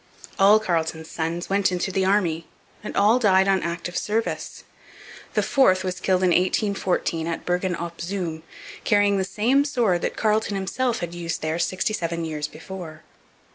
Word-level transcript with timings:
All 0.39 0.59
Carleton's 0.59 1.11
sons 1.11 1.47
went 1.47 1.71
into 1.71 1.91
the 1.91 2.05
Army 2.05 2.47
and 2.83 2.97
all 2.97 3.19
died 3.19 3.47
on 3.47 3.61
active 3.61 3.95
service. 3.95 4.63
The 5.35 5.43
fourth 5.43 5.83
was 5.83 5.99
killed 5.99 6.23
in 6.23 6.29
1814 6.31 7.27
at 7.27 7.45
Bergen 7.45 7.75
op 7.75 8.01
Zoom 8.01 8.41
carrying 8.83 9.19
the 9.19 9.23
same 9.23 9.63
sword 9.63 10.01
that 10.01 10.17
Carleton 10.17 10.55
himself 10.55 11.01
had 11.01 11.13
used 11.13 11.43
there 11.43 11.59
sixty 11.59 11.93
seven 11.93 12.25
years 12.25 12.47
before. 12.47 13.03